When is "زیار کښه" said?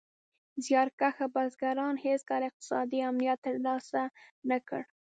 0.65-1.25